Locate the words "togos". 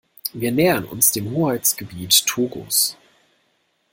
2.25-2.97